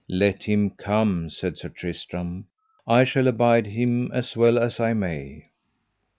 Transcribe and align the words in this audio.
Let 0.09 0.45
him 0.45 0.71
come, 0.71 1.29
said 1.29 1.59
Sir 1.59 1.69
Tristram, 1.69 2.45
I 2.87 3.03
shall 3.03 3.27
abide 3.27 3.67
him 3.67 4.09
as 4.11 4.35
well 4.35 4.57
as 4.57 4.79
I 4.79 4.93
may. 4.93 5.45